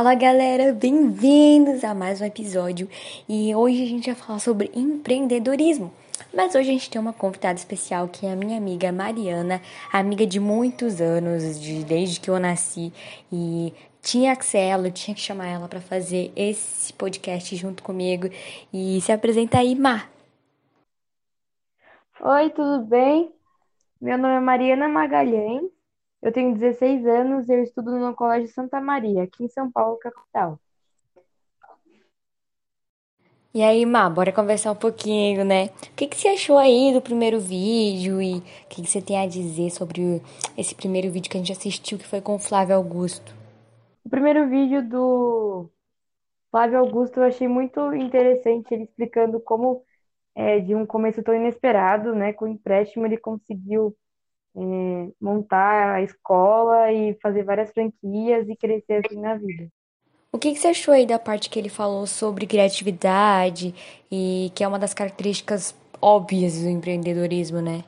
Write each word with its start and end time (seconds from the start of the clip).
Fala 0.00 0.14
galera, 0.14 0.72
bem-vindos 0.72 1.84
a 1.84 1.94
mais 1.94 2.22
um 2.22 2.24
episódio 2.24 2.88
e 3.28 3.54
hoje 3.54 3.82
a 3.82 3.86
gente 3.86 4.06
vai 4.06 4.14
falar 4.14 4.38
sobre 4.38 4.70
empreendedorismo. 4.74 5.92
Mas 6.32 6.54
hoje 6.54 6.70
a 6.70 6.72
gente 6.72 6.88
tem 6.88 6.98
uma 6.98 7.12
convidada 7.12 7.58
especial 7.58 8.08
que 8.08 8.24
é 8.24 8.32
a 8.32 8.34
minha 8.34 8.56
amiga 8.56 8.90
Mariana, 8.90 9.60
amiga 9.92 10.26
de 10.26 10.40
muitos 10.40 11.02
anos, 11.02 11.60
de, 11.60 11.84
desde 11.84 12.18
que 12.18 12.30
eu 12.30 12.38
nasci 12.40 12.90
e 13.30 13.74
tinha 14.00 14.34
que 14.34 14.46
ser 14.46 14.60
ela, 14.60 14.90
tinha 14.90 15.14
que 15.14 15.20
chamar 15.20 15.48
ela 15.48 15.68
para 15.68 15.82
fazer 15.82 16.32
esse 16.34 16.94
podcast 16.94 17.54
junto 17.54 17.82
comigo 17.82 18.30
e 18.72 19.02
se 19.02 19.12
apresenta 19.12 19.58
aí, 19.58 19.74
Mar. 19.74 20.10
Oi, 22.22 22.48
tudo 22.48 22.86
bem? 22.86 23.30
Meu 24.00 24.16
nome 24.16 24.36
é 24.36 24.40
Mariana 24.40 24.88
Magalhães, 24.88 25.64
eu 26.22 26.32
tenho 26.32 26.54
16 26.54 27.06
anos 27.06 27.48
e 27.48 27.52
eu 27.52 27.62
estudo 27.62 27.98
no 27.98 28.14
Colégio 28.14 28.52
Santa 28.52 28.80
Maria, 28.80 29.22
aqui 29.22 29.44
em 29.44 29.48
São 29.48 29.70
Paulo, 29.70 29.98
capital. 29.98 30.60
E 33.52 33.62
aí, 33.62 33.84
Má, 33.84 34.08
bora 34.08 34.30
conversar 34.30 34.70
um 34.70 34.76
pouquinho, 34.76 35.44
né? 35.44 35.70
O 35.90 35.96
que, 35.96 36.06
que 36.06 36.16
você 36.16 36.28
achou 36.28 36.56
aí 36.56 36.92
do 36.92 37.02
primeiro 37.02 37.40
vídeo 37.40 38.22
e 38.22 38.38
o 38.38 38.42
que, 38.68 38.80
que 38.82 38.86
você 38.86 39.02
tem 39.02 39.18
a 39.18 39.26
dizer 39.26 39.70
sobre 39.70 40.22
esse 40.56 40.72
primeiro 40.72 41.10
vídeo 41.10 41.28
que 41.28 41.36
a 41.36 41.40
gente 41.40 41.50
assistiu, 41.50 41.98
que 41.98 42.06
foi 42.06 42.20
com 42.20 42.36
o 42.36 42.38
Flávio 42.38 42.76
Augusto? 42.76 43.34
O 44.04 44.08
primeiro 44.08 44.48
vídeo 44.48 44.88
do 44.88 45.68
Flávio 46.50 46.78
Augusto 46.78 47.18
eu 47.18 47.24
achei 47.24 47.48
muito 47.48 47.92
interessante, 47.92 48.72
ele 48.72 48.84
explicando 48.84 49.40
como, 49.40 49.82
é, 50.34 50.60
de 50.60 50.76
um 50.76 50.86
começo 50.86 51.20
tão 51.20 51.34
inesperado, 51.34 52.14
né, 52.14 52.32
com 52.32 52.44
o 52.44 52.48
empréstimo, 52.48 53.04
ele 53.04 53.16
conseguiu 53.16 53.96
é, 54.56 55.12
montar 55.20 55.94
a 55.94 56.02
escola 56.02 56.92
e 56.92 57.14
fazer 57.22 57.44
várias 57.44 57.70
franquias 57.72 58.48
e 58.48 58.56
crescer 58.56 59.02
assim 59.04 59.20
na 59.20 59.36
vida. 59.36 59.68
O 60.32 60.38
que, 60.38 60.52
que 60.52 60.58
você 60.58 60.68
achou 60.68 60.94
aí 60.94 61.06
da 61.06 61.18
parte 61.18 61.50
que 61.50 61.58
ele 61.58 61.68
falou 61.68 62.06
sobre 62.06 62.46
criatividade 62.46 63.74
e 64.10 64.50
que 64.54 64.62
é 64.62 64.68
uma 64.68 64.78
das 64.78 64.94
características 64.94 65.74
óbvias 66.00 66.62
do 66.62 66.68
empreendedorismo, 66.68 67.60
né? 67.60 67.84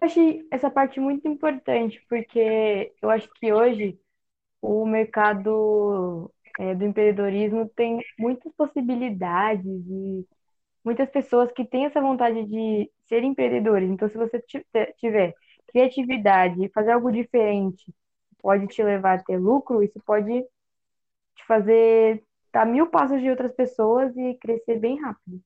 Eu 0.00 0.06
achei 0.06 0.46
essa 0.50 0.70
parte 0.70 1.00
muito 1.00 1.26
importante, 1.26 2.00
porque 2.08 2.92
eu 3.00 3.10
acho 3.10 3.28
que 3.34 3.52
hoje 3.52 3.98
o 4.60 4.84
mercado 4.86 6.30
é, 6.58 6.74
do 6.74 6.84
empreendedorismo 6.84 7.68
tem 7.68 8.00
muitas 8.18 8.52
possibilidades 8.54 9.64
e 9.64 10.26
muitas 10.84 11.08
pessoas 11.10 11.52
que 11.52 11.64
têm 11.64 11.86
essa 11.86 12.00
vontade 12.00 12.44
de 12.44 12.90
ser 13.06 13.22
empreendedores. 13.22 13.88
Então, 13.88 14.08
se 14.08 14.16
você 14.16 14.42
tiver 14.98 15.34
criatividade 15.68 16.68
fazer 16.74 16.92
algo 16.92 17.12
diferente 17.12 17.94
pode 18.40 18.66
te 18.68 18.82
levar 18.82 19.18
a 19.18 19.22
ter 19.22 19.36
lucro, 19.36 19.82
isso 19.82 20.00
pode 20.04 20.42
te 20.42 21.46
fazer 21.46 22.22
dar 22.52 22.66
mil 22.66 22.86
passos 22.86 23.20
de 23.20 23.30
outras 23.30 23.52
pessoas 23.52 24.16
e 24.16 24.34
crescer 24.34 24.78
bem 24.78 25.00
rápido. 25.00 25.40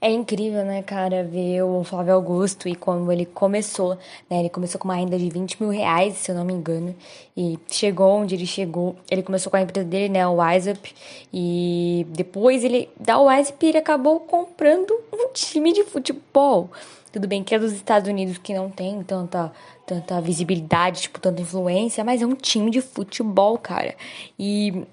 É 0.00 0.10
incrível, 0.10 0.64
né, 0.64 0.80
cara, 0.82 1.24
ver 1.24 1.62
o 1.62 1.82
Flávio 1.82 2.14
Augusto 2.14 2.68
e 2.68 2.74
como 2.74 3.10
ele 3.10 3.26
começou, 3.26 3.96
né? 4.30 4.38
Ele 4.40 4.48
começou 4.48 4.80
com 4.80 4.86
uma 4.86 4.94
renda 4.94 5.18
de 5.18 5.28
20 5.28 5.60
mil 5.60 5.70
reais, 5.70 6.14
se 6.18 6.30
eu 6.30 6.36
não 6.36 6.44
me 6.44 6.52
engano, 6.52 6.94
e 7.36 7.58
chegou 7.68 8.12
onde 8.12 8.36
ele 8.36 8.46
chegou. 8.46 8.94
Ele 9.10 9.24
começou 9.24 9.50
com 9.50 9.56
a 9.56 9.60
empresa 9.60 9.86
dele, 9.86 10.08
né, 10.08 10.26
o 10.26 10.36
WiseUp, 10.40 10.94
e 11.32 12.06
depois 12.10 12.62
ele, 12.62 12.88
da 12.98 13.20
WiseUp, 13.20 13.66
ele 13.66 13.78
acabou 13.78 14.20
comprando 14.20 14.92
um 15.12 15.32
time 15.32 15.72
de 15.72 15.82
futebol. 15.82 16.70
Tudo 17.12 17.26
bem 17.26 17.42
que 17.42 17.54
é 17.54 17.58
dos 17.58 17.72
Estados 17.72 18.08
Unidos 18.08 18.38
que 18.38 18.54
não 18.54 18.70
tem 18.70 19.02
tanta, 19.02 19.52
tanta 19.86 20.20
visibilidade, 20.20 21.02
tipo, 21.02 21.18
tanta 21.20 21.40
influência, 21.40 22.04
mas 22.04 22.22
é 22.22 22.26
um 22.26 22.34
time 22.34 22.70
de 22.70 22.80
futebol, 22.80 23.56
cara. 23.58 23.94
E 24.38 24.84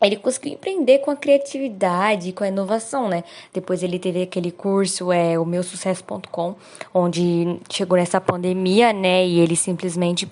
ele 0.00 0.16
conseguiu 0.16 0.54
empreender 0.54 0.98
com 0.98 1.10
a 1.10 1.16
criatividade, 1.16 2.32
com 2.32 2.42
a 2.42 2.48
inovação, 2.48 3.08
né? 3.08 3.22
Depois 3.52 3.82
ele 3.82 3.98
teve 3.98 4.22
aquele 4.22 4.50
curso, 4.50 5.12
é 5.12 5.38
o 5.38 5.44
meu 5.44 5.62
sucesso.com, 5.62 6.56
onde 6.92 7.58
chegou 7.70 7.96
nessa 7.96 8.20
pandemia, 8.20 8.92
né? 8.92 9.24
E 9.26 9.38
ele 9.38 9.54
simplesmente 9.54 10.30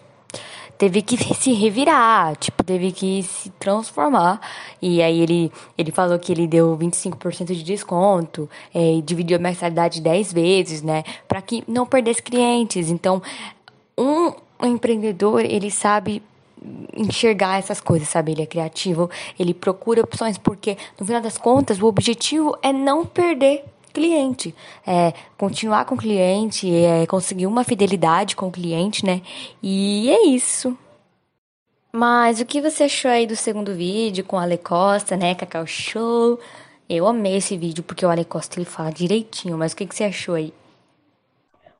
teve 0.81 1.03
que 1.03 1.15
se 1.37 1.53
revirar, 1.53 2.35
tipo, 2.37 2.65
teve 2.65 2.91
que 2.91 3.23
se 3.23 3.51
transformar. 3.51 4.41
E 4.81 5.03
aí 5.03 5.21
ele, 5.21 5.53
ele 5.77 5.93
falou 5.93 6.19
que 6.19 6.33
ele 6.33 6.47
deu 6.47 6.77
25% 6.79 7.55
de 7.55 7.63
desconto, 7.63 8.49
é, 8.75 8.95
e 8.95 9.03
dividiu 9.03 9.37
a 9.37 9.41
mensalidade 9.41 10.01
10 10.01 10.33
vezes, 10.33 10.83
né? 10.83 11.05
Para 11.29 11.43
que 11.43 11.63
não 11.69 11.85
perdesse 11.85 12.23
clientes. 12.23 12.89
Então, 12.89 13.23
um 13.99 14.33
empreendedor, 14.67 15.45
ele 15.45 15.71
sabe 15.71 16.23
enxergar 16.97 17.59
essas 17.59 17.81
coisas, 17.81 18.09
sabe? 18.09 18.33
Ele 18.33 18.43
é 18.43 18.47
criativo, 18.47 19.11
ele 19.39 19.53
procura 19.53 20.01
opções, 20.01 20.39
porque 20.39 20.79
no 20.99 21.05
final 21.05 21.21
das 21.21 21.37
contas 21.37 21.81
o 21.81 21.87
objetivo 21.87 22.57
é 22.63 22.73
não 22.73 23.05
perder 23.05 23.65
cliente, 23.91 24.55
é 24.87 25.13
continuar 25.37 25.85
com 25.85 25.95
o 25.95 25.99
cliente, 25.99 26.73
é 26.73 27.07
conseguir 27.07 27.47
uma 27.47 27.65
fidelidade 27.65 28.37
com 28.37 28.49
o 28.49 28.53
cliente, 28.53 29.05
né? 29.05 29.23
E 29.63 30.11
é 30.11 30.27
isso. 30.27 30.77
Mas 31.93 32.41
o 32.41 32.47
que 32.47 32.61
você 32.61 32.85
achou 32.85 33.11
aí 33.11 33.27
do 33.27 33.35
segundo 33.35 33.75
vídeo 33.75 34.25
com 34.25 34.37
o 34.37 34.39
Ale 34.39 34.59
Costa, 34.59 35.17
né? 35.17 35.35
Cacau 35.35 35.67
Show. 35.67 36.39
Eu 36.89 37.07
amei 37.07 37.37
esse 37.37 37.57
vídeo 37.57 37.83
porque 37.83 38.07
o 38.07 38.11
Ale 38.11 38.25
Costa 38.25 38.59
ele 38.59 38.65
fala 38.65 38.91
direitinho, 38.91 39.59
mas 39.59 39.73
o 39.73 39.77
que, 39.77 39.87
que 39.87 39.95
você 39.95 40.05
achou 40.05 40.35
aí? 40.35 40.53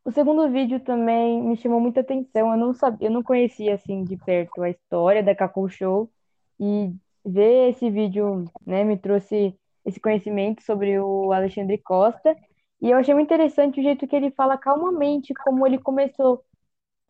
O 0.05 0.11
segundo 0.11 0.51
vídeo 0.51 0.81
também 0.81 1.43
me 1.43 1.57
chamou 1.57 1.81
muita 1.81 2.01
atenção. 2.01 2.53
Eu 2.53 2.59
não 2.59 2.73
sabia, 2.73 3.09
eu 3.09 3.13
não 3.13 3.23
conhecia 3.23 3.75
assim 3.75 4.03
de 4.03 4.17
perto 4.17 4.63
a 4.63 4.71
história 4.71 5.23
da 5.23 5.35
Cacau 5.35 5.69
Show 5.69 6.11
e 6.59 6.93
ver 7.25 7.71
esse 7.71 7.91
vídeo, 7.91 8.45
né, 8.67 8.83
me 8.83 8.97
trouxe 8.97 9.55
esse 9.85 10.01
conhecimento 10.01 10.63
sobre 10.63 10.99
o 10.99 11.33
Alexandre 11.33 11.79
Costa. 11.79 12.37
E 12.81 12.91
eu 12.91 12.99
achei 12.99 13.15
muito 13.15 13.29
interessante 13.29 13.81
o 13.81 13.83
jeito 13.83 14.07
que 14.07 14.17
ele 14.17 14.31
fala 14.31 14.57
calmamente 14.59 15.35
como 15.35 15.67
ele 15.67 15.79
começou. 15.79 16.45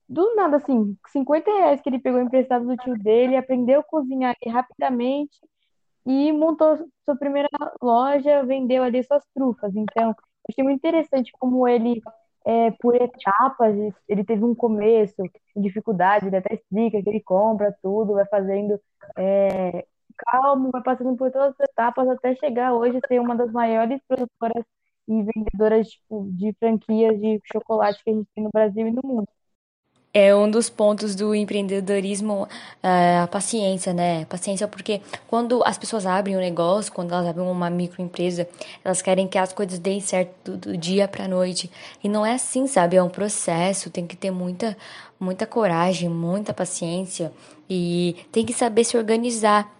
Do 0.08 0.34
nada, 0.34 0.56
assim, 0.56 0.96
50 1.08 1.50
reais 1.50 1.80
que 1.80 1.88
ele 1.88 2.00
pegou 2.00 2.20
emprestado 2.20 2.66
do 2.66 2.76
tio 2.76 2.98
dele, 2.98 3.36
aprendeu 3.36 3.80
a 3.80 3.84
cozinhar 3.84 4.36
rapidamente 4.48 5.38
e 6.06 6.32
montou 6.32 6.76
sua 7.04 7.16
primeira 7.16 7.48
loja, 7.82 8.44
vendeu 8.44 8.82
ali 8.82 9.02
suas 9.04 9.24
trufas. 9.34 9.74
Então, 9.76 10.14
achei 10.48 10.64
muito 10.64 10.78
interessante 10.78 11.32
como 11.38 11.68
ele 11.68 12.02
é, 12.44 12.70
por 12.72 12.94
etapas, 12.96 13.76
ele 14.08 14.24
teve 14.24 14.44
um 14.44 14.54
começo, 14.54 15.14
dificuldade, 15.56 16.26
ele 16.26 16.36
até 16.36 16.54
explica 16.54 17.02
que 17.02 17.08
ele 17.08 17.20
compra 17.20 17.76
tudo, 17.82 18.14
vai 18.14 18.26
fazendo 18.26 18.80
é, 19.16 19.86
calmo, 20.26 20.70
vai 20.70 20.82
passando 20.82 21.16
por 21.16 21.30
todas 21.30 21.54
as 21.58 21.68
etapas 21.70 22.08
até 22.08 22.34
chegar 22.36 22.74
hoje 22.74 22.98
a 22.98 23.08
ser 23.08 23.20
uma 23.20 23.36
das 23.36 23.50
maiores 23.52 24.00
produtoras 24.08 24.64
e 25.08 25.22
vendedoras 25.22 25.88
tipo, 25.88 26.28
de 26.32 26.52
franquias 26.58 27.20
de 27.20 27.40
chocolate 27.52 28.02
que 28.04 28.10
a 28.10 28.14
gente 28.14 28.28
tem 28.34 28.44
no 28.44 28.50
Brasil 28.52 28.86
e 28.86 28.90
no 28.92 29.02
mundo 29.04 29.28
é 30.12 30.34
um 30.34 30.50
dos 30.50 30.68
pontos 30.68 31.14
do 31.14 31.34
empreendedorismo 31.34 32.48
é, 32.82 33.18
a 33.18 33.28
paciência, 33.28 33.92
né? 33.92 34.24
Paciência 34.24 34.66
porque 34.66 35.00
quando 35.28 35.62
as 35.64 35.78
pessoas 35.78 36.04
abrem 36.04 36.36
um 36.36 36.40
negócio, 36.40 36.92
quando 36.92 37.12
elas 37.12 37.26
abrem 37.28 37.46
uma 37.46 37.70
microempresa, 37.70 38.48
elas 38.84 39.00
querem 39.00 39.28
que 39.28 39.38
as 39.38 39.52
coisas 39.52 39.78
deem 39.78 40.00
certo 40.00 40.56
do 40.56 40.76
dia 40.76 41.06
para 41.06 41.28
noite. 41.28 41.70
E 42.02 42.08
não 42.08 42.26
é 42.26 42.34
assim, 42.34 42.66
sabe? 42.66 42.96
É 42.96 43.02
um 43.02 43.08
processo, 43.08 43.90
tem 43.90 44.06
que 44.06 44.16
ter 44.16 44.30
muita 44.30 44.76
muita 45.18 45.46
coragem, 45.46 46.08
muita 46.08 46.52
paciência 46.54 47.30
e 47.68 48.16
tem 48.32 48.44
que 48.44 48.52
saber 48.52 48.84
se 48.84 48.96
organizar. 48.96 49.70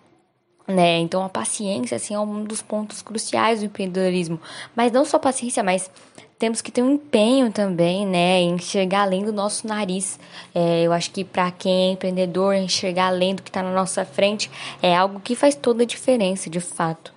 Né? 0.71 0.99
Então 0.99 1.25
a 1.25 1.29
paciência 1.29 1.97
assim 1.97 2.15
é 2.15 2.21
um 2.21 2.45
dos 2.45 2.63
pontos 2.63 3.03
cruciais 3.03 3.59
do 3.59 3.67
empreendedorismo, 3.67 4.39
mas 4.77 4.93
não 4.93 5.05
só 5.05 5.19
paciência, 5.19 5.65
mas 5.65 5.91
temos 6.39 6.63
que 6.63 6.71
ter 6.71 6.83
um 6.83 6.93
empenho 6.93 7.53
também, 7.53 8.07
né, 8.07 8.41
em 8.41 8.55
enxergar 8.55 9.03
além 9.03 9.25
do 9.25 9.33
nosso 9.33 9.67
nariz. 9.67 10.19
É, 10.55 10.83
eu 10.83 10.93
acho 10.93 11.11
que 11.11 11.25
para 11.25 11.51
quem 11.51 11.89
é 11.89 11.93
empreendedor, 11.93 12.55
enxergar 12.55 13.09
além 13.09 13.34
do 13.34 13.43
que 13.43 13.51
está 13.51 13.63
na 13.63 13.75
nossa 13.75 14.05
frente 14.05 14.51
é 14.83 14.97
algo 14.97 15.19
que 15.21 15.34
faz 15.34 15.55
toda 15.55 15.83
a 15.83 15.87
diferença, 15.87 16.49
de 16.49 16.61
fato. 16.61 17.13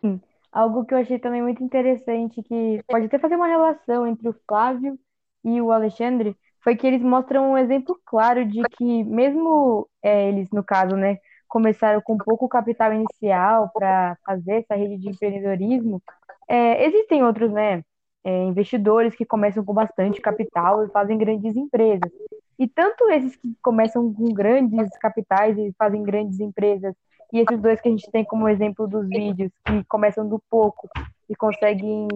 Sim. 0.00 0.20
Algo 0.50 0.84
que 0.84 0.94
eu 0.94 0.98
achei 0.98 1.18
também 1.18 1.42
muito 1.42 1.62
interessante, 1.62 2.42
que 2.42 2.82
pode 2.88 3.06
até 3.06 3.18
fazer 3.18 3.36
uma 3.36 3.46
relação 3.46 4.06
entre 4.06 4.28
o 4.28 4.34
Flávio 4.48 4.98
e 5.44 5.60
o 5.60 5.70
Alexandre, 5.70 6.34
foi 6.60 6.74
que 6.74 6.86
eles 6.86 7.02
mostram 7.02 7.52
um 7.52 7.58
exemplo 7.58 8.00
claro 8.04 8.44
de 8.44 8.62
que, 8.76 9.04
mesmo 9.04 9.88
é, 10.02 10.28
eles, 10.28 10.50
no 10.50 10.64
caso, 10.64 10.96
né, 10.96 11.18
começaram 11.48 12.00
com 12.00 12.18
pouco 12.18 12.48
capital 12.48 12.92
inicial 12.92 13.70
para 13.72 14.16
fazer 14.24 14.58
essa 14.58 14.74
rede 14.74 14.98
de 14.98 15.08
empreendedorismo, 15.08 16.02
é, 16.48 16.86
existem 16.86 17.24
outros, 17.24 17.50
né, 17.50 17.82
é, 18.24 18.44
investidores 18.44 19.14
que 19.14 19.24
começam 19.24 19.64
com 19.64 19.72
bastante 19.72 20.20
capital 20.20 20.84
e 20.84 20.90
fazem 20.90 21.16
grandes 21.16 21.56
empresas. 21.56 22.10
E 22.58 22.66
tanto 22.66 23.08
esses 23.10 23.36
que 23.36 23.54
começam 23.62 24.12
com 24.12 24.24
grandes 24.32 24.90
capitais 24.98 25.56
e 25.56 25.72
fazem 25.78 26.02
grandes 26.02 26.40
empresas, 26.40 26.94
e 27.32 27.38
esses 27.40 27.60
dois 27.60 27.80
que 27.80 27.88
a 27.88 27.90
gente 27.90 28.10
tem 28.10 28.24
como 28.24 28.48
exemplo 28.48 28.86
dos 28.86 29.08
vídeos, 29.08 29.52
que 29.64 29.84
começam 29.84 30.28
do 30.28 30.42
pouco 30.50 30.88
e 31.28 31.36
conseguem 31.36 32.08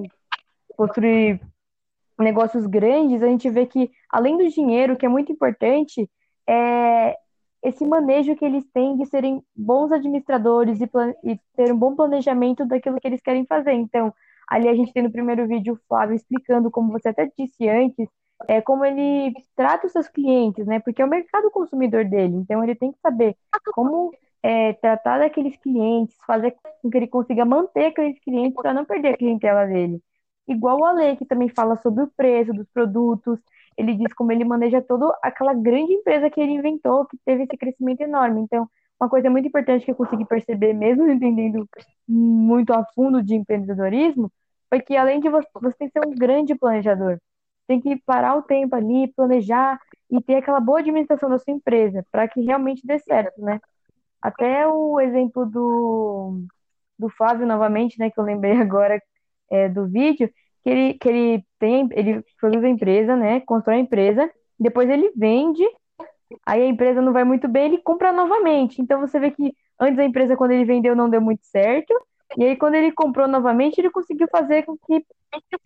construir 0.77 1.41
negócios 2.19 2.67
grandes, 2.67 3.23
a 3.23 3.27
gente 3.27 3.49
vê 3.51 3.67
que, 3.67 3.91
além 4.11 4.37
do 4.37 4.49
dinheiro, 4.49 4.97
que 4.97 5.07
é 5.07 5.09
muito 5.09 5.31
importante, 5.31 6.09
é 6.49 7.17
esse 7.63 7.87
manejo 7.87 8.35
que 8.37 8.45
eles 8.45 8.65
têm 8.73 8.97
de 8.97 9.07
serem 9.07 9.43
bons 9.55 9.93
administradores 9.93 10.81
e, 10.81 10.91
e 11.25 11.39
ter 11.57 11.73
um 11.73 11.79
bom 11.79 11.95
planejamento 11.95 12.67
daquilo 12.67 13.01
que 13.01 13.07
eles 13.07 13.21
querem 13.21 13.47
fazer. 13.47 13.73
Então, 13.73 14.13
ali 14.49 14.69
a 14.69 14.75
gente 14.75 14.93
tem 14.93 15.03
no 15.03 15.13
primeiro 15.13 15.47
vídeo 15.47 15.75
o 15.75 15.81
Flávio 15.89 16.17
explicando, 16.17 16.71
como 16.71 16.93
você 16.93 17.09
até 17.09 17.31
disse 17.39 17.69
antes, 17.69 18.09
é, 18.49 18.61
como 18.61 18.85
ele 18.85 19.33
trata 19.55 19.87
os 19.87 19.93
seus 19.93 20.09
clientes, 20.09 20.67
né? 20.67 20.81
Porque 20.81 21.01
é 21.01 21.05
o 21.05 21.09
mercado 21.09 21.51
consumidor 21.51 22.05
dele, 22.05 22.37
então 22.37 22.63
ele 22.63 22.75
tem 22.75 22.93
que 22.93 22.99
saber 23.01 23.37
como 23.73 24.13
é, 24.43 24.73
tratar 24.75 25.19
daqueles 25.19 25.57
clientes, 25.57 26.17
fazer 26.27 26.57
com 26.83 26.91
que 26.91 26.97
ele 26.97 27.07
consiga 27.07 27.45
manter 27.45 27.87
aqueles 27.87 28.19
clientes 28.21 28.55
para 28.55 28.75
não 28.75 28.85
perder 28.85 29.15
a 29.15 29.17
clientela 29.17 29.67
dele. 29.67 30.03
Igual 30.49 30.81
o 30.81 30.85
Ale, 30.85 31.17
que 31.17 31.25
também 31.25 31.49
fala 31.49 31.77
sobre 31.77 32.03
o 32.03 32.11
preço 32.17 32.53
dos 32.53 32.67
produtos, 32.75 33.39
ele 33.77 33.95
diz 33.95 34.13
como 34.15 34.33
ele 34.33 34.45
maneja 34.45 34.83
toda 34.83 35.17
aquela 35.23 35.55
grande 35.55 35.93
empresa 35.93 36.31
que 36.31 36.41
ele 36.41 36.53
inventou, 36.53 37.07
que 37.07 37.17
teve 37.25 37.45
esse 37.45 37.57
crescimento 37.57 38.01
enorme. 38.03 38.41
Então, 38.43 38.69
uma 39.01 39.09
coisa 39.09 39.29
muito 39.31 39.49
importante 39.49 39.85
que 39.85 39.91
eu 39.91 39.97
consegui 39.97 40.25
perceber, 40.25 40.73
mesmo 40.73 41.09
entendendo 41.11 41.69
muito 42.07 42.73
a 42.73 42.85
fundo 42.95 43.23
de 43.23 43.35
empreendedorismo, 43.35 44.31
foi 44.69 44.81
que 44.81 44.97
além 44.97 45.21
de 45.21 45.29
você, 45.29 45.49
você 45.55 45.77
tem 45.77 45.89
que 45.89 45.93
ser 45.93 46.07
um 46.07 46.15
grande 46.15 46.55
planejador. 46.55 47.19
Tem 47.67 47.81
que 47.81 47.97
parar 48.05 48.37
o 48.37 48.43
tempo 48.43 48.75
ali, 48.77 49.13
planejar 49.15 49.79
e 50.11 50.23
ter 50.23 50.37
aquela 50.37 50.61
boa 50.61 50.81
administração 50.81 51.29
da 51.29 51.39
sua 51.39 51.53
empresa, 51.53 52.05
para 52.11 52.29
que 52.29 52.41
realmente 52.43 52.87
dê 52.87 52.99
certo, 52.99 53.41
né? 53.41 53.61
Até 54.21 54.67
o 54.69 55.01
exemplo 55.01 55.47
do, 55.47 56.45
do 56.99 57.09
Flávio, 57.11 57.47
novamente, 57.47 57.99
né, 57.99 58.11
que 58.11 58.19
eu 58.21 58.25
lembrei 58.25 58.53
agora 58.61 59.03
é, 59.51 59.69
do 59.69 59.87
vídeo, 59.89 60.31
que 60.63 60.71
ele, 60.71 60.95
que 60.95 61.09
ele 61.09 61.45
tem, 61.63 61.89
ele 61.93 62.25
produz 62.41 62.65
a 62.65 62.69
empresa, 62.69 63.15
né, 63.15 63.41
constrói 63.43 63.77
a 63.77 63.81
empresa, 63.81 64.29
depois 64.59 64.91
ele 64.91 65.13
vende, 65.17 65.63
aí 66.45 66.61
a 66.63 66.67
empresa 66.67 67.01
não 67.01 67.13
vai 67.13 67.23
muito 67.23 67.47
bem, 67.47 67.67
ele 67.67 67.79
compra 67.79 68.13
novamente. 68.13 68.83
Então 68.83 68.99
você 68.99 69.21
vê 69.21 69.31
que 69.31 69.55
antes 69.79 69.97
a 69.99 70.05
empresa, 70.05 70.37
quando 70.37 70.51
ele 70.51 70.65
vendeu, 70.65 70.97
não 70.97 71.09
deu 71.09 71.21
muito 71.21 71.47
certo, 71.47 71.95
e 72.37 72.45
aí 72.45 72.57
quando 72.57 72.75
ele 72.75 72.91
comprou 72.91 73.29
novamente, 73.29 73.79
ele 73.79 73.91
conseguiu 73.91 74.27
fazer 74.29 74.65
com 74.65 74.77
que 74.77 75.07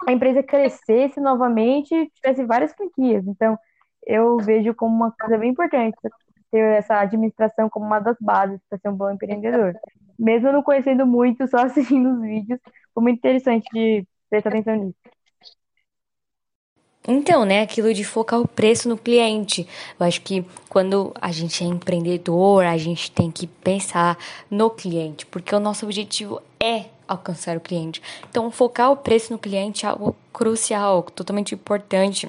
a 0.07 0.13
empresa 0.13 0.43
crescesse 0.43 1.19
novamente 1.19 1.95
e 1.95 2.11
tivesse 2.11 2.45
várias 2.45 2.75
franquias. 2.75 3.27
Então, 3.27 3.59
eu 4.07 4.37
vejo 4.39 4.75
como 4.75 4.95
uma 4.95 5.13
coisa 5.13 5.39
bem 5.39 5.51
importante 5.51 5.97
ter 6.51 6.61
essa 6.77 7.01
administração 7.01 7.71
como 7.71 7.87
uma 7.87 8.01
das 8.01 8.17
bases 8.21 8.61
para 8.69 8.79
ser 8.79 8.89
um 8.91 8.97
bom 8.97 9.11
empreendedor. 9.11 9.75
Mesmo 10.19 10.53
não 10.53 10.63
conhecendo 10.63 11.07
muito, 11.07 11.47
só 11.49 11.59
assistindo 11.65 12.13
os 12.15 12.21
vídeos, 12.21 12.61
foi 12.95 13.03
muito 13.03 13.19
interessante 13.19 13.67
de 13.73 14.07
prestar 14.31 14.51
atenção 14.51 14.77
nisso. 14.77 15.16
Então, 17.07 17.45
né, 17.45 17.63
aquilo 17.63 17.95
de 17.95 18.03
focar 18.03 18.41
o 18.41 18.49
preço 18.49 18.89
no 18.89 18.97
cliente. 18.97 19.67
Eu 19.99 20.07
acho 20.07 20.21
que 20.23 20.45
quando 20.69 21.13
a 21.21 21.31
gente 21.31 21.63
é 21.63 21.67
empreendedor, 21.67 22.65
a 22.65 22.77
gente 22.77 23.11
tem 23.13 23.31
que 23.31 23.47
pensar 23.47 24.19
no 24.51 24.69
cliente, 24.71 25.25
porque 25.27 25.55
o 25.55 25.61
nosso 25.61 25.85
objetivo 25.85 26.43
é 26.59 26.87
alcançar 27.07 27.57
o 27.57 27.61
cliente. 27.61 28.03
Então, 28.29 28.51
focar 28.51 28.91
o 28.91 28.97
preço 28.97 29.33
no 29.33 29.39
cliente 29.39 29.87
é 29.87 29.89
algo 29.89 30.17
crucial, 30.33 31.03
totalmente 31.05 31.55
importante. 31.55 32.29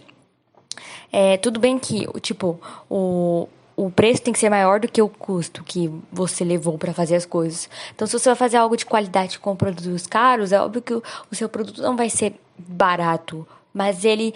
É, 1.12 1.38
tudo 1.38 1.59
bem 1.59 1.80
que, 1.80 2.06
tipo, 2.21 2.59
o, 2.88 3.50
o 3.75 3.89
preço 3.89 4.21
tem 4.21 4.31
que 4.33 4.39
ser 4.39 4.50
maior 4.50 4.80
do 4.80 4.88
que 4.88 5.01
o 5.01 5.09
custo 5.09 5.63
que 5.63 5.91
você 6.12 6.44
levou 6.44 6.77
para 6.77 6.94
fazer 6.94 7.15
as 7.15 7.25
coisas. 7.25 7.68
Então, 7.95 8.06
se 8.06 8.13
você 8.13 8.30
vai 8.30 8.35
fazer 8.35 8.57
algo 8.57 8.77
de 8.77 8.85
qualidade 8.85 9.39
com 9.39 9.56
produtos 9.56 10.06
caros, 10.06 10.51
é 10.51 10.62
óbvio 10.62 10.83
que 10.83 10.94
o, 10.94 11.03
o 11.31 11.35
seu 11.35 11.50
produto 11.50 11.81
não 11.81 11.97
vai 11.97 12.09
ser 12.09 12.39
barato, 12.57 13.47
mas 13.77 14.03
ele 14.03 14.33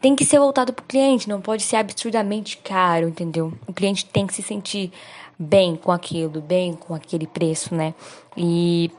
tem 0.00 0.14
que 0.14 0.24
ser 0.24 0.38
voltado 0.38 0.72
para 0.72 0.82
o 0.82 0.86
cliente, 0.86 1.28
não 1.28 1.40
pode 1.40 1.62
ser 1.62 1.76
absurdamente 1.76 2.58
caro, 2.58 3.08
entendeu? 3.08 3.52
O 3.66 3.72
cliente 3.72 4.06
tem 4.06 4.26
que 4.26 4.34
se 4.34 4.42
sentir 4.42 4.92
bem 5.38 5.74
com 5.74 5.90
aquilo, 5.90 6.40
bem 6.40 6.74
com 6.74 6.94
aquele 6.94 7.26
preço, 7.26 7.74
né? 7.74 7.94
E 8.36 8.90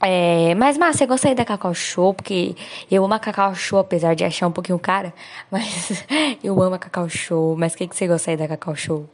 é, 0.00 0.54
mas, 0.54 0.76
Márcia, 0.76 1.06
gosta 1.06 1.28
aí 1.28 1.34
da 1.34 1.44
Cacau 1.44 1.72
Show? 1.72 2.12
Porque 2.12 2.54
eu 2.90 3.04
amo 3.04 3.14
a 3.14 3.18
Cacau 3.18 3.54
Show, 3.54 3.78
apesar 3.78 4.14
de 4.14 4.22
achar 4.22 4.46
um 4.46 4.52
pouquinho 4.52 4.78
cara. 4.78 5.14
Mas 5.50 6.04
eu 6.44 6.60
amo 6.60 6.74
a 6.74 6.78
Cacau 6.78 7.08
Show. 7.08 7.56
Mas 7.56 7.72
o 7.72 7.78
que, 7.78 7.88
que 7.88 7.96
você 7.96 8.06
gosta 8.06 8.30
aí 8.30 8.36
da 8.36 8.46
Cacau 8.46 8.76
Show? 8.76 9.08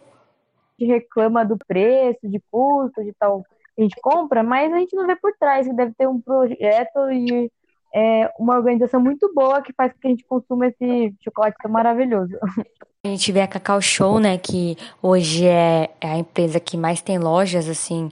A 0.79 0.83
gente 0.83 0.93
reclama 0.93 1.45
do 1.45 1.57
preço, 1.57 2.19
de 2.25 2.43
custo, 2.51 3.05
de 3.05 3.13
tal. 3.13 3.45
A 3.79 3.83
gente 3.83 3.95
compra, 4.03 4.43
mas 4.43 4.73
a 4.73 4.79
gente 4.79 4.97
não 4.97 5.07
vê 5.07 5.15
por 5.15 5.33
trás 5.39 5.67
que 5.67 5.73
deve 5.73 5.95
ter 5.95 6.09
um 6.09 6.21
projeto 6.21 7.11
e 7.13 7.51
é, 7.95 8.31
uma 8.39 8.57
organização 8.57 9.01
muito 9.01 9.33
boa 9.35 9.63
que 9.63 9.73
faz 9.73 9.93
com 9.93 9.99
que 9.99 10.07
a 10.07 10.11
gente 10.11 10.25
consuma 10.25 10.67
esse 10.67 11.15
chocolate 11.23 11.57
tão 11.63 11.71
maravilhoso. 11.71 12.37
A 13.03 13.09
gente 13.09 13.33
vê 13.33 13.41
a 13.41 13.47
Cacau 13.47 13.81
Show, 13.81 14.19
né? 14.19 14.37
Que 14.37 14.77
hoje 15.03 15.47
é, 15.47 15.91
é 16.01 16.09
a 16.09 16.19
empresa 16.19 16.61
que 16.61 16.77
mais 16.77 17.01
tem 17.01 17.19
lojas, 17.19 17.67
assim, 17.67 18.11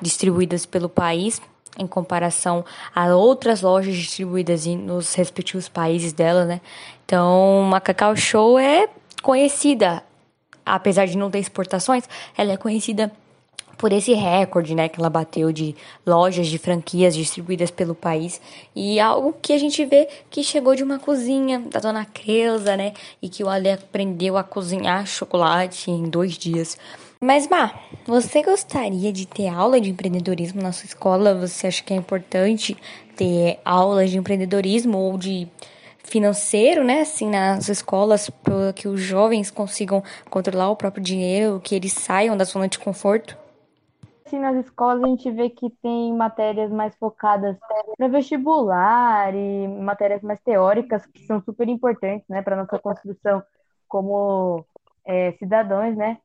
distribuídas 0.00 0.64
pelo 0.64 0.88
país 0.88 1.42
em 1.78 1.86
comparação 1.86 2.64
a 2.94 3.14
outras 3.14 3.62
lojas 3.62 3.94
distribuídas 3.94 4.66
nos 4.66 5.14
respectivos 5.14 5.68
países 5.68 6.12
dela, 6.12 6.44
né? 6.44 6.60
Então, 7.04 7.70
a 7.74 7.80
Cacau 7.80 8.16
Show 8.16 8.58
é 8.58 8.88
conhecida, 9.22 10.02
apesar 10.64 11.06
de 11.06 11.16
não 11.16 11.30
ter 11.30 11.38
exportações, 11.38 12.08
ela 12.36 12.52
é 12.52 12.56
conhecida 12.56 13.12
por 13.80 13.94
esse 13.94 14.12
recorde, 14.12 14.74
né, 14.74 14.90
que 14.90 15.00
ela 15.00 15.08
bateu 15.08 15.50
de 15.50 15.74
lojas 16.06 16.48
de 16.48 16.58
franquias 16.58 17.14
distribuídas 17.14 17.70
pelo 17.70 17.94
país 17.94 18.38
e 18.76 19.00
algo 19.00 19.34
que 19.40 19.54
a 19.54 19.58
gente 19.58 19.82
vê 19.86 20.06
que 20.28 20.44
chegou 20.44 20.74
de 20.74 20.82
uma 20.82 20.98
cozinha 20.98 21.60
da 21.60 21.80
dona 21.80 22.04
Creuza, 22.04 22.76
né, 22.76 22.92
e 23.22 23.28
que 23.30 23.42
o 23.42 23.48
Ale 23.48 23.70
aprendeu 23.70 24.36
a 24.36 24.44
cozinhar 24.44 25.06
chocolate 25.06 25.90
em 25.90 26.10
dois 26.10 26.36
dias. 26.36 26.76
Mas, 27.22 27.48
Má, 27.48 27.72
você 28.06 28.42
gostaria 28.42 29.10
de 29.10 29.26
ter 29.26 29.48
aula 29.48 29.80
de 29.80 29.88
empreendedorismo 29.88 30.60
na 30.60 30.72
sua 30.72 30.84
escola? 30.84 31.34
Você 31.34 31.66
acha 31.66 31.82
que 31.82 31.94
é 31.94 31.96
importante 31.96 32.76
ter 33.16 33.60
aulas 33.64 34.10
de 34.10 34.18
empreendedorismo 34.18 34.98
ou 34.98 35.16
de 35.16 35.48
financeiro, 36.04 36.84
né, 36.84 37.00
assim, 37.00 37.30
nas 37.30 37.70
escolas, 37.70 38.28
para 38.28 38.74
que 38.74 38.86
os 38.86 39.00
jovens 39.00 39.50
consigam 39.50 40.04
controlar 40.28 40.68
o 40.70 40.76
próprio 40.76 41.02
dinheiro, 41.02 41.62
que 41.64 41.74
eles 41.74 41.94
saiam 41.94 42.36
da 42.36 42.44
zona 42.44 42.68
de 42.68 42.78
conforto? 42.78 43.39
Sim, 44.30 44.38
nas 44.38 44.64
escolas 44.64 45.02
a 45.02 45.08
gente 45.08 45.28
vê 45.32 45.50
que 45.50 45.68
tem 45.82 46.14
matérias 46.14 46.70
mais 46.70 46.94
focadas 46.96 47.56
para 47.98 48.06
vestibular 48.08 49.34
e 49.34 49.66
matérias 49.66 50.22
mais 50.22 50.40
teóricas 50.40 51.04
que 51.06 51.26
são 51.26 51.42
super 51.42 51.68
importantes, 51.68 52.28
né, 52.28 52.40
para 52.40 52.54
nossa 52.54 52.78
construção 52.78 53.42
como 53.88 54.64
é, 55.04 55.32
cidadãos, 55.32 55.96
né? 55.96 56.18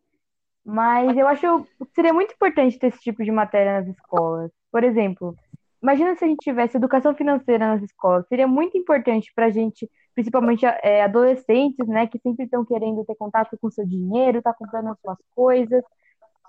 Mas 0.64 1.18
eu 1.18 1.28
acho 1.28 1.64
que 1.64 1.96
seria 1.96 2.14
muito 2.14 2.34
importante 2.36 2.78
ter 2.78 2.88
esse 2.88 3.00
tipo 3.00 3.24
de 3.24 3.32
matéria 3.32 3.82
nas 3.82 3.88
escolas. 3.88 4.52
Por 4.72 4.84
exemplo, 4.84 5.36
imagina 5.82 6.16
se 6.16 6.26
a 6.26 6.28
gente 6.28 6.44
tivesse 6.44 6.78
educação 6.78 7.16
financeira 7.16 7.68
nas 7.68 7.82
escolas. 7.84 8.28
Seria 8.28 8.48
muito 8.48 8.78
importante 8.78 9.32
para 9.36 9.48
a 9.48 9.50
gente, 9.50 9.90
principalmente 10.14 10.64
é, 10.64 11.04
adolescentes, 11.04 11.88
né, 11.88 12.06
que 12.08 12.20
sempre 12.20 12.46
estão 12.46 12.64
querendo 12.64 13.04
ter 13.04 13.16
contato 13.16 13.58
com 13.60 13.72
seu 13.72 13.86
dinheiro, 13.86 14.44
tá 14.44 14.54
comprando 14.54 14.90
as 14.90 15.00
suas 15.02 15.18
coisas. 15.36 15.84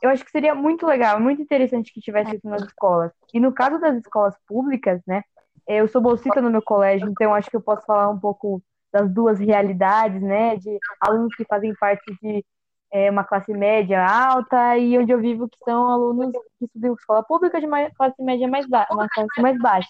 Eu 0.03 0.11
acho 0.11 0.25
que 0.25 0.31
seria 0.31 0.55
muito 0.55 0.87
legal, 0.87 1.21
muito 1.21 1.41
interessante 1.43 1.93
que 1.93 2.01
tivesse 2.01 2.37
isso 2.37 2.49
nas 2.49 2.63
escolas. 2.63 3.13
E 3.33 3.41
no 3.41 3.53
caso 3.53 3.79
das 3.79 3.97
escolas 3.97 4.35
públicas, 4.47 5.01
né, 5.07 5.23
eu 5.67 5.89
sou 5.89 6.01
bolsista 6.01 6.41
no 6.41 6.51
meu 6.51 6.63
colégio, 6.63 7.09
então 7.09 7.35
acho 7.35 7.51
que 7.51 7.57
eu 7.57 7.63
posso 7.63 7.85
falar 7.85 8.09
um 8.09 8.19
pouco 8.19 8.63
das 8.93 9.11
duas 9.13 9.39
realidades, 9.39 10.23
né, 10.23 10.57
de 10.57 10.79
alunos 11.01 11.35
que 11.35 11.45
fazem 11.45 11.75
parte 11.75 12.05
de 12.23 12.45
é, 12.93 13.11
uma 13.11 13.25
classe 13.25 13.53
média 13.53 14.05
alta 14.07 14.79
e 14.79 14.97
onde 14.99 15.13
eu 15.13 15.21
vivo 15.21 15.49
que 15.49 15.59
são 15.65 15.89
alunos 15.89 16.33
que 16.59 16.65
estudam 16.67 16.95
escola 16.95 17.23
pública 17.23 17.61
de 17.61 17.67
uma 17.67 17.91
classe 17.91 18.23
média 18.23 18.49
mais 18.49 18.67
baixa, 18.69 18.95
uma 18.95 19.09
classe 19.09 19.43
mais 19.43 19.59
baixa. 19.59 19.89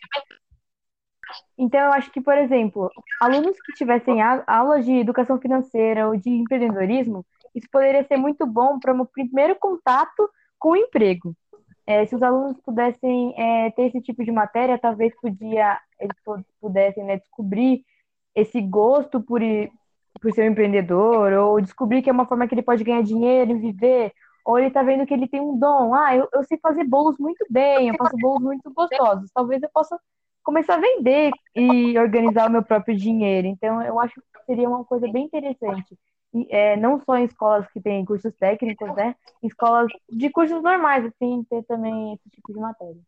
Então, 1.58 1.80
eu 1.80 1.92
acho 1.92 2.10
que, 2.10 2.20
por 2.20 2.36
exemplo, 2.36 2.90
alunos 3.20 3.56
que 3.60 3.72
tivessem 3.72 4.20
aulas 4.46 4.84
de 4.84 4.92
educação 4.92 5.38
financeira 5.38 6.08
ou 6.08 6.16
de 6.16 6.30
empreendedorismo, 6.30 7.24
isso 7.56 7.68
poderia 7.72 8.04
ser 8.04 8.18
muito 8.18 8.46
bom 8.46 8.78
para 8.78 8.92
o 8.92 9.06
primeiro 9.06 9.56
contato 9.56 10.28
com 10.58 10.70
o 10.70 10.76
emprego. 10.76 11.34
É, 11.86 12.04
se 12.04 12.14
os 12.14 12.22
alunos 12.22 12.60
pudessem 12.60 13.34
é, 13.38 13.70
ter 13.70 13.86
esse 13.86 14.00
tipo 14.02 14.22
de 14.22 14.30
matéria, 14.30 14.78
talvez 14.78 15.14
podia, 15.20 15.78
eles 15.98 16.16
pudessem 16.60 17.04
né, 17.04 17.16
descobrir 17.16 17.82
esse 18.34 18.60
gosto 18.60 19.20
por, 19.20 19.40
por 20.20 20.32
ser 20.32 20.42
um 20.42 20.52
empreendedor, 20.52 21.32
ou 21.32 21.60
descobrir 21.60 22.02
que 22.02 22.10
é 22.10 22.12
uma 22.12 22.26
forma 22.26 22.46
que 22.46 22.54
ele 22.54 22.62
pode 22.62 22.84
ganhar 22.84 23.02
dinheiro 23.02 23.52
e 23.52 23.72
viver, 23.72 24.12
ou 24.44 24.58
ele 24.58 24.70
tá 24.70 24.82
vendo 24.82 25.06
que 25.06 25.14
ele 25.14 25.28
tem 25.28 25.40
um 25.40 25.58
dom. 25.58 25.94
Ah, 25.94 26.14
eu, 26.14 26.28
eu 26.32 26.44
sei 26.44 26.58
fazer 26.58 26.84
bolos 26.84 27.16
muito 27.18 27.46
bem, 27.48 27.88
eu 27.88 27.94
faço 27.96 28.16
bolos 28.18 28.42
muito 28.42 28.70
gostosos. 28.72 29.30
Talvez 29.32 29.62
eu 29.62 29.70
possa 29.72 29.98
começar 30.42 30.74
a 30.74 30.80
vender 30.80 31.32
e 31.54 31.98
organizar 31.98 32.48
o 32.48 32.52
meu 32.52 32.62
próprio 32.62 32.96
dinheiro. 32.96 33.46
Então, 33.48 33.82
eu 33.82 33.98
acho 33.98 34.14
que 34.14 34.44
seria 34.44 34.68
uma 34.68 34.84
coisa 34.84 35.10
bem 35.10 35.24
interessante. 35.24 35.96
É, 36.50 36.76
não 36.76 37.00
só 37.04 37.16
em 37.16 37.24
escolas 37.24 37.66
que 37.72 37.80
têm 37.80 38.04
cursos 38.04 38.34
técnicos, 38.34 38.94
né? 38.94 39.14
Em 39.42 39.46
escolas 39.46 39.90
de 40.08 40.30
cursos 40.30 40.62
normais, 40.62 41.04
assim, 41.04 41.44
ter 41.48 41.62
também 41.64 42.14
esse 42.14 42.30
tipo 42.30 42.52
de 42.52 42.58
matéria. 42.58 43.00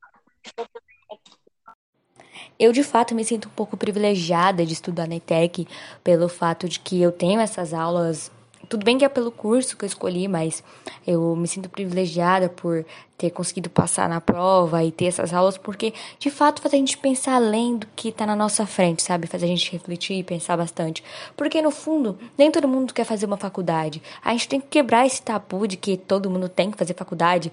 Eu, 2.58 2.72
de 2.72 2.82
fato, 2.82 3.14
me 3.14 3.24
sinto 3.24 3.48
um 3.48 3.52
pouco 3.52 3.76
privilegiada 3.76 4.64
de 4.66 4.72
estudar 4.72 5.06
na 5.06 5.16
ETEC 5.16 5.66
pelo 6.02 6.28
fato 6.28 6.68
de 6.68 6.80
que 6.80 7.00
eu 7.00 7.12
tenho 7.12 7.40
essas 7.40 7.72
aulas 7.72 8.30
tudo 8.68 8.84
bem 8.84 8.98
que 8.98 9.04
é 9.04 9.08
pelo 9.08 9.30
curso 9.30 9.76
que 9.76 9.84
eu 9.84 9.86
escolhi, 9.86 10.28
mas 10.28 10.62
eu 11.06 11.34
me 11.34 11.48
sinto 11.48 11.68
privilegiada 11.68 12.48
por 12.48 12.84
ter 13.16 13.30
conseguido 13.30 13.68
passar 13.68 14.08
na 14.08 14.20
prova 14.20 14.84
e 14.84 14.92
ter 14.92 15.06
essas 15.06 15.32
aulas, 15.32 15.58
porque 15.58 15.92
de 16.18 16.30
fato 16.30 16.62
faz 16.62 16.74
a 16.74 16.76
gente 16.76 16.96
pensar 16.96 17.34
além 17.34 17.76
do 17.76 17.86
que 17.96 18.10
está 18.10 18.24
na 18.26 18.36
nossa 18.36 18.66
frente, 18.66 19.02
sabe? 19.02 19.26
Faz 19.26 19.42
a 19.42 19.46
gente 19.46 19.72
refletir 19.72 20.18
e 20.18 20.22
pensar 20.22 20.56
bastante. 20.56 21.02
Porque 21.36 21.60
no 21.60 21.70
fundo, 21.70 22.18
nem 22.36 22.50
todo 22.50 22.68
mundo 22.68 22.94
quer 22.94 23.04
fazer 23.04 23.26
uma 23.26 23.36
faculdade. 23.36 24.02
A 24.22 24.32
gente 24.32 24.48
tem 24.48 24.60
que 24.60 24.68
quebrar 24.68 25.06
esse 25.06 25.20
tabu 25.20 25.66
de 25.66 25.76
que 25.76 25.96
todo 25.96 26.30
mundo 26.30 26.48
tem 26.48 26.70
que 26.70 26.78
fazer 26.78 26.94
faculdade. 26.94 27.50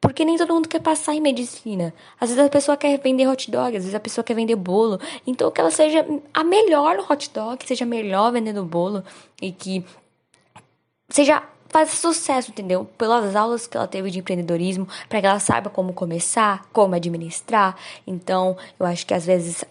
Porque 0.00 0.24
nem 0.24 0.36
todo 0.36 0.54
mundo 0.54 0.68
quer 0.68 0.80
passar 0.80 1.14
em 1.14 1.20
medicina. 1.20 1.92
Às 2.20 2.30
vezes 2.30 2.44
a 2.44 2.48
pessoa 2.48 2.76
quer 2.76 2.98
vender 2.98 3.26
hot 3.28 3.50
dog, 3.50 3.76
às 3.76 3.82
vezes 3.82 3.94
a 3.94 4.00
pessoa 4.00 4.24
quer 4.24 4.34
vender 4.34 4.56
bolo. 4.56 4.98
Então 5.26 5.50
que 5.50 5.60
ela 5.60 5.70
seja 5.70 6.06
a 6.32 6.42
melhor 6.44 6.96
no 6.96 7.04
hot 7.08 7.30
dog, 7.30 7.64
seja 7.66 7.84
melhor 7.84 8.32
vendendo 8.32 8.64
bolo 8.64 9.04
e 9.42 9.50
que 9.52 9.84
seja 11.08 11.42
faça 11.68 11.96
sucesso, 11.96 12.50
entendeu? 12.50 12.86
Pelas 12.96 13.36
aulas 13.36 13.66
que 13.66 13.76
ela 13.76 13.86
teve 13.86 14.10
de 14.10 14.18
empreendedorismo, 14.18 14.88
para 15.08 15.20
que 15.20 15.26
ela 15.26 15.38
saiba 15.38 15.70
como 15.70 15.92
começar, 15.92 16.66
como 16.72 16.94
administrar. 16.94 17.76
Então, 18.06 18.56
eu 18.78 18.86
acho 18.86 19.06
que 19.06 19.14
às 19.14 19.26
vezes 19.26 19.64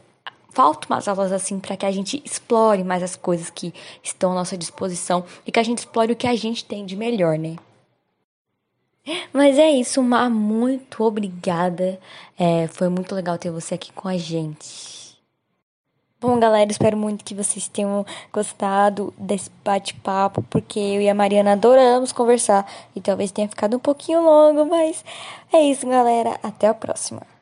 faltam 0.51 0.89
umas 0.89 1.07
aulas 1.07 1.31
assim 1.31 1.59
para 1.59 1.77
que 1.77 1.85
a 1.85 1.91
gente 1.91 2.21
explore 2.25 2.83
mais 2.83 3.03
as 3.03 3.15
coisas 3.15 3.49
que 3.49 3.73
estão 4.01 4.31
à 4.31 4.35
nossa 4.35 4.57
disposição 4.57 5.23
e 5.45 5.51
que 5.51 5.59
a 5.59 5.63
gente 5.63 5.79
explore 5.79 6.11
o 6.11 6.15
que 6.15 6.27
a 6.27 6.35
gente 6.35 6.65
tem 6.65 6.85
de 6.85 6.95
melhor, 6.95 7.37
né? 7.37 7.57
Mas 9.31 9.57
é 9.57 9.71
isso, 9.71 10.03
Mar, 10.03 10.29
muito 10.29 11.03
obrigada. 11.03 11.99
É, 12.37 12.67
foi 12.67 12.89
muito 12.89 13.15
legal 13.15 13.37
ter 13.37 13.51
você 13.51 13.75
aqui 13.75 13.91
com 13.93 14.07
a 14.07 14.17
gente. 14.17 15.06
Bom, 16.19 16.39
galera, 16.39 16.71
espero 16.71 16.97
muito 16.97 17.23
que 17.23 17.35
vocês 17.35 17.67
tenham 17.67 18.03
gostado 18.33 19.13
desse 19.19 19.51
bate-papo, 19.63 20.41
porque 20.49 20.79
eu 20.79 20.99
e 20.99 21.07
a 21.07 21.13
Mariana 21.13 21.51
adoramos 21.53 22.11
conversar 22.11 22.67
e 22.95 23.01
talvez 23.01 23.31
tenha 23.31 23.47
ficado 23.47 23.77
um 23.77 23.79
pouquinho 23.79 24.23
longo, 24.23 24.65
mas 24.65 25.05
é 25.53 25.61
isso, 25.61 25.85
galera. 25.87 26.39
Até 26.41 26.67
a 26.67 26.73
próxima. 26.73 27.36